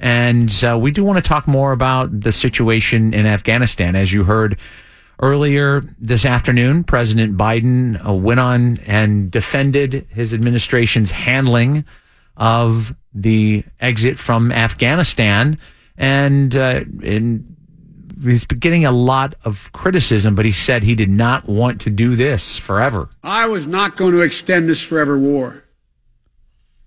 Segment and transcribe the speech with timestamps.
[0.00, 3.94] And uh, we do want to talk more about the situation in Afghanistan.
[3.94, 4.58] As you heard
[5.18, 11.84] earlier this afternoon, President Biden uh, went on and defended his administration's handling
[12.38, 15.58] of the exit from Afghanistan.
[15.98, 17.56] And, uh, and
[18.24, 22.16] he's getting a lot of criticism, but he said he did not want to do
[22.16, 23.10] this forever.
[23.22, 25.62] I was not going to extend this forever war.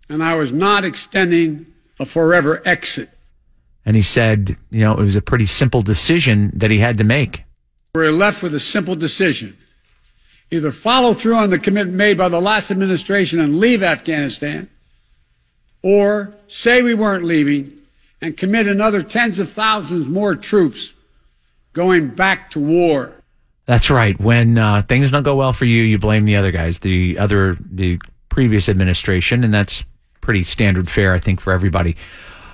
[0.09, 1.67] And I was not extending
[2.03, 3.09] a forever exit.
[3.85, 7.03] And he said, you know, it was a pretty simple decision that he had to
[7.03, 7.43] make.
[7.95, 9.57] We're left with a simple decision.
[10.51, 14.69] Either follow through on the commitment made by the last administration and leave Afghanistan,
[15.81, 17.71] or say we weren't leaving
[18.21, 20.93] and commit another tens of thousands more troops
[21.73, 23.13] going back to war.
[23.65, 24.19] That's right.
[24.19, 27.57] When uh, things don't go well for you, you blame the other guys, the other,
[27.59, 27.99] the
[28.29, 29.83] previous administration, and that's
[30.23, 31.95] pretty standard fare, I think, for everybody.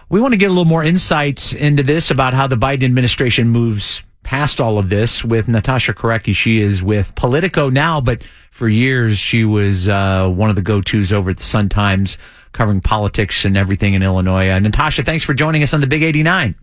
[0.09, 3.47] We want to get a little more insights into this about how the Biden administration
[3.49, 6.35] moves past all of this with Natasha Korecki.
[6.35, 11.11] She is with Politico now, but for years she was uh, one of the go-tos
[11.11, 12.17] over at the Sun Times
[12.51, 14.49] covering politics and everything in Illinois.
[14.49, 16.55] Uh, Natasha, thanks for joining us on the Big 89.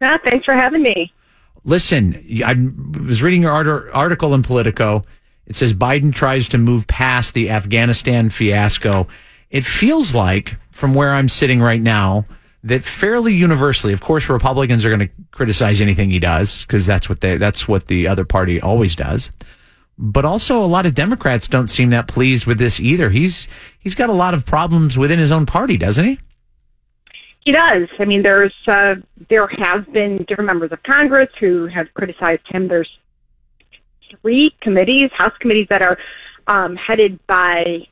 [0.00, 1.12] Yeah, thanks for having me.
[1.64, 2.54] Listen, I
[3.06, 3.52] was reading your
[3.94, 5.02] article in Politico.
[5.46, 9.06] It says Biden tries to move past the Afghanistan fiasco.
[9.50, 12.24] It feels like, from where I'm sitting right now,
[12.64, 17.08] that fairly universally, of course, Republicans are going to criticize anything he does because that's
[17.08, 19.30] what they, that's what the other party always does.
[19.96, 23.10] But also, a lot of Democrats don't seem that pleased with this either.
[23.10, 23.48] He's
[23.80, 26.18] he's got a lot of problems within his own party, doesn't he?
[27.40, 27.88] He does.
[27.98, 28.96] I mean, there's uh,
[29.28, 32.68] there have been different members of Congress who have criticized him.
[32.68, 32.90] There's
[34.20, 35.98] three committees, House committees that are
[36.46, 37.86] um, headed by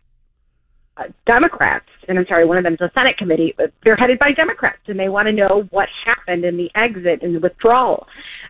[0.96, 3.54] uh, Democrats, and I'm sorry, one of them is a Senate committee.
[3.56, 7.22] But they're headed by Democrats, and they want to know what happened in the exit
[7.22, 8.06] and the withdrawal.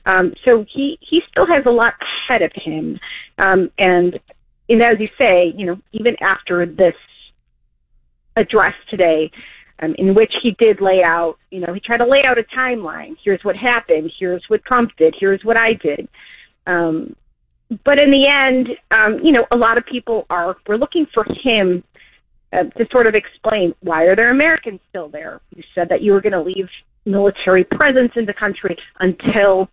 [0.07, 1.95] Um, so he he still has a lot
[2.29, 2.99] ahead of him,
[3.45, 4.19] um, and
[4.69, 6.95] and as you say, you know, even after this
[8.37, 9.31] address today,
[9.81, 12.43] um, in which he did lay out, you know, he tried to lay out a
[12.57, 13.17] timeline.
[13.25, 14.11] Here's what happened.
[14.19, 15.15] Here's what Trump did.
[15.19, 16.09] Here's what I did.
[16.67, 17.17] Um,
[17.85, 21.25] but in the end, um, you know, a lot of people are we're looking for
[21.43, 21.83] him
[22.57, 25.41] uh, to sort of explain why are there Americans still there?
[25.55, 26.69] You said that you were going to leave
[27.05, 29.69] military presence in the country until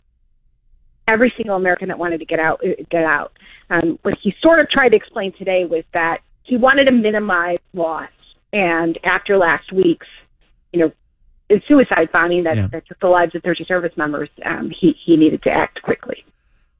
[1.07, 3.33] every single American that wanted to get out uh, get out.
[3.69, 7.59] Um, what he sort of tried to explain today was that he wanted to minimize
[7.73, 8.09] loss,
[8.51, 10.07] and after last week's,
[10.71, 10.91] you know,
[11.67, 12.67] suicide bombing that, yeah.
[12.67, 16.23] that took the lives of 30 service members, um, he he needed to act quickly.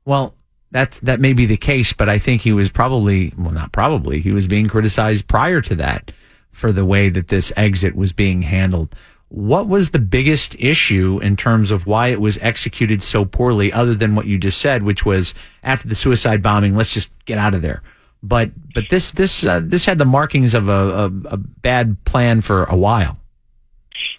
[0.06, 0.36] Well,
[0.74, 4.20] that that may be the case, but I think he was probably well, not probably
[4.20, 6.12] he was being criticized prior to that
[6.52, 8.96] for the way that this exit was being handled.
[9.30, 13.96] What was the biggest issue in terms of why it was executed so poorly, other
[13.96, 17.56] than what you just said, which was after the suicide bombing, let's just get out
[17.56, 17.82] of there.
[18.22, 22.42] But but this this uh, this had the markings of a, a, a bad plan
[22.42, 23.18] for a while.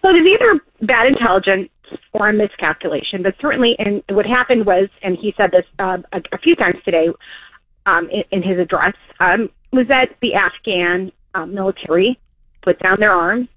[0.02, 1.70] Well, it was either bad intelligence
[2.12, 3.22] or a miscalculation.
[3.22, 6.76] But certainly, and what happened was, and he said this uh, a, a, few times
[6.84, 7.08] today
[7.86, 12.18] um, in, in, his address, um, was that the Afghan um, military
[12.62, 13.48] put down their arms.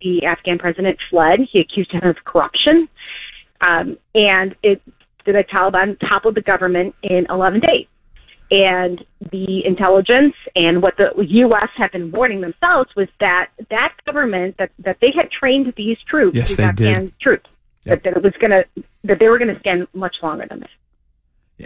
[0.00, 1.40] The Afghan president fled.
[1.50, 2.88] He accused him of corruption,
[3.60, 4.82] um, and it
[5.24, 7.86] the Taliban toppled the government in 11 days.
[8.50, 11.70] And the intelligence and what the U.S.
[11.74, 16.36] had been warning themselves was that that government that, that they had trained these troops,
[16.36, 17.18] yes, these Afghan did.
[17.18, 17.48] troops,
[17.84, 18.02] Yep.
[18.02, 18.64] That, that it was gonna
[19.04, 20.70] that they were gonna stand much longer than this.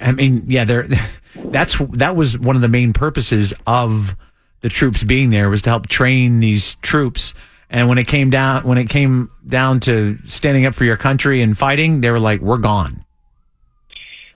[0.03, 0.87] I mean, yeah, there.
[1.37, 4.16] That's that was one of the main purposes of
[4.60, 7.34] the troops being there was to help train these troops.
[7.69, 11.43] And when it came down, when it came down to standing up for your country
[11.43, 13.00] and fighting, they were like, "We're gone."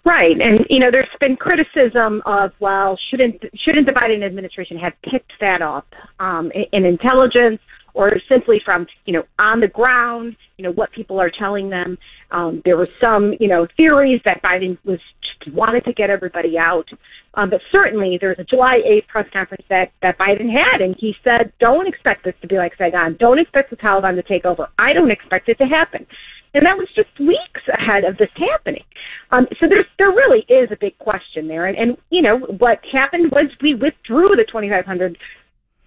[0.05, 4.95] Right, and you know, there's been criticism of, well, shouldn't shouldn't the Biden administration have
[5.03, 5.87] picked that up
[6.19, 7.61] um, in, in intelligence
[7.95, 11.99] or simply from you know on the ground, you know what people are telling them.
[12.31, 16.59] Um, there were some you know theories that Biden was just wanted to get everybody
[16.59, 16.87] out,
[17.35, 20.94] um, but certainly there was a July 8th press conference that that Biden had, and
[20.99, 23.17] he said, "Don't expect this to be like Saigon.
[23.19, 24.69] Don't expect the Taliban to take over.
[24.79, 26.06] I don't expect it to happen."
[26.53, 28.82] And that was just weeks ahead of this happening.
[29.31, 31.67] Um, so there's, there really is a big question there.
[31.67, 35.17] And, and, you know, what happened was we withdrew the 2,500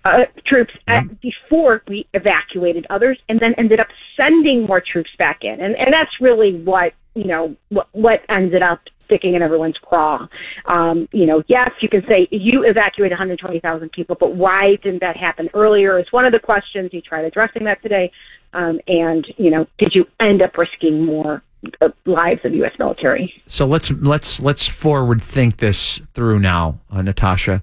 [0.06, 5.40] uh, troops at, before we evacuated others, and then ended up sending more troops back
[5.44, 9.78] in, and and that's really what you know what what ended up sticking in everyone's
[9.78, 10.28] craw.
[10.66, 15.18] Um, you know, yes, you can say you evacuated 120,000 people, but why didn't that
[15.18, 16.00] happen earlier?
[16.00, 16.92] Is one of the questions.
[16.94, 18.12] You tried addressing that today,
[18.54, 21.44] um, and you know, did you end up risking more
[21.82, 22.74] uh, lives of U.S.
[22.80, 23.34] military?
[23.46, 27.62] So let's let's let's forward think this through now, uh, Natasha.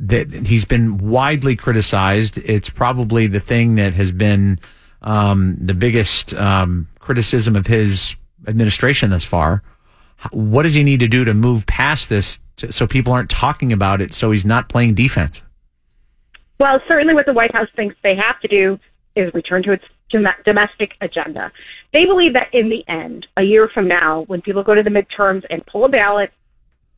[0.00, 2.38] That he's been widely criticized.
[2.38, 4.58] It's probably the thing that has been
[5.02, 8.16] um, the biggest um, criticism of his
[8.46, 9.62] administration thus far.
[10.32, 13.72] What does he need to do to move past this to, so people aren't talking
[13.72, 15.42] about it so he's not playing defense?
[16.58, 18.80] Well, certainly what the White House thinks they have to do
[19.14, 21.52] is return to its domestic agenda.
[21.92, 24.90] They believe that in the end, a year from now, when people go to the
[24.90, 26.32] midterms and pull a ballot,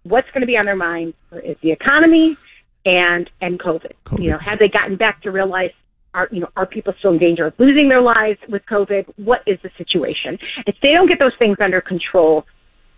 [0.05, 1.15] what's going to be on their mind
[1.45, 2.37] is the economy
[2.85, 3.93] and and COVID.
[4.05, 4.23] COVID.
[4.23, 5.73] You know, have they gotten back to real life
[6.15, 9.07] are you know are people still in danger of losing their lives with COVID?
[9.17, 10.39] What is the situation?
[10.67, 12.47] If they don't get those things under control,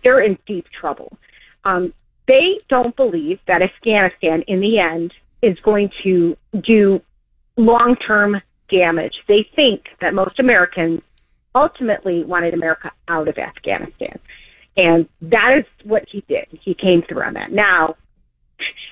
[0.03, 1.17] they're in deep trouble.
[1.63, 1.93] Um,
[2.27, 7.01] they don't believe that Afghanistan, in the end, is going to do
[7.57, 9.13] long-term damage.
[9.27, 11.01] They think that most Americans
[11.53, 14.17] ultimately wanted America out of Afghanistan,
[14.77, 16.47] and that is what he did.
[16.51, 17.51] He came through on that.
[17.51, 17.95] Now,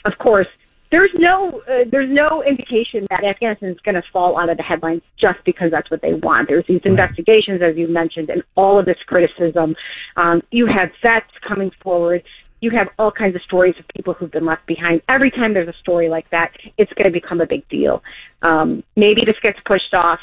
[0.06, 0.48] of course,
[0.92, 4.64] there's no uh, there's no indication that Afghanistan is going to fall out of the
[4.64, 6.50] headlines just because that's what they want.
[6.50, 9.76] There's these investigations, as you mentioned, and all of this criticism.
[10.18, 12.24] Um, you have vets coming forward.
[12.60, 15.02] You have all kinds of stories of people who've been left behind.
[15.10, 18.04] Every time there's a story like that, it's going to become a big deal.
[18.44, 20.20] Um, maybe this gets pushed off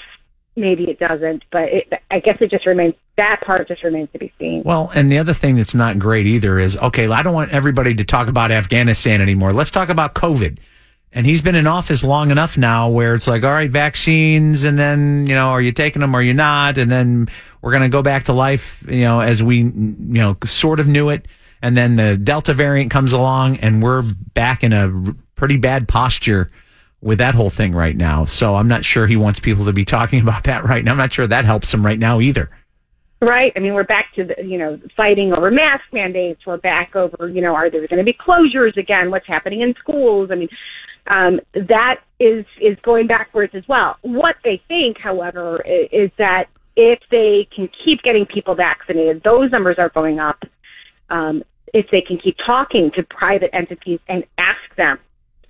[0.59, 4.19] maybe it doesn't, but it, I guess it just remains that part just remains to
[4.19, 4.63] be seen.
[4.65, 7.95] Well, and the other thing that's not great either is okay, I don't want everybody
[7.95, 9.53] to talk about Afghanistan anymore.
[9.53, 10.59] Let's talk about COVID.
[11.11, 14.79] And he's been in office long enough now where it's like, all right, vaccines, and
[14.79, 16.77] then, you know, are you taking them or you not?
[16.77, 17.29] And then
[17.63, 20.87] we're going to go back to life, you know, as we, you know, sort of
[20.87, 21.27] knew it.
[21.63, 24.03] And then the Delta variant comes along and we're
[24.35, 26.51] back in a pretty bad posture
[27.01, 28.25] with that whole thing right now.
[28.25, 30.93] So I'm not sure he wants people to be talking about that right now.
[30.93, 32.51] I'm not sure that helps him right now either.
[33.21, 33.53] Right.
[33.57, 36.47] I mean, we're back to the, you know, fighting over mask mandates.
[36.47, 39.11] We're back over, you know, are there going to be closures again?
[39.11, 40.31] What's happening in schools?
[40.31, 40.49] I mean,
[41.09, 43.97] um, that is, is going backwards as well.
[44.03, 49.79] What they think, however, is, that if they can keep getting people vaccinated, those numbers
[49.79, 50.45] are going up.
[51.11, 51.43] Um,
[51.75, 54.99] if they can keep talking to private entities and ask them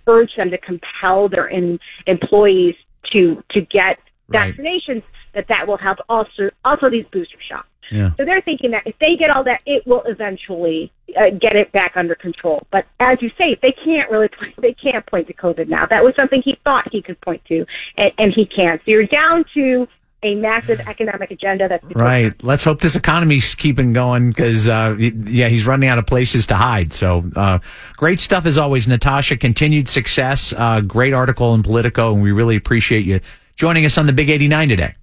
[0.09, 2.75] urge them to compel their in, employees
[3.13, 4.55] to to get right.
[4.55, 5.03] vaccinations,
[5.35, 7.69] that that will help also also these booster shots.
[7.91, 8.11] Yeah.
[8.17, 11.73] So they're thinking that if they get all that, it will eventually uh, get it
[11.73, 12.67] back under control.
[12.71, 15.87] But as you say, they can't really point, they can't point to COVID now.
[15.87, 17.65] That was something he thought he could point to,
[17.97, 18.81] and, and he can't.
[18.85, 19.89] So you're down to
[20.23, 22.35] a massive economic agenda that's right.
[22.43, 26.55] Let's hope this economy's keeping going because uh, yeah, he's running out of places to
[26.55, 26.93] hide.
[26.93, 27.61] So uh,
[27.97, 29.37] great stuff as always, Natasha.
[29.37, 30.53] Continued success.
[30.57, 33.21] Uh, great article in Politico, and we really appreciate you
[33.55, 34.95] joining us on the Big Eighty Nine today.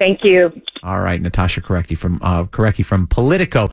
[0.00, 0.52] Thank you.
[0.84, 3.66] All right, Natasha Korecki from uh, Korecki from Politico.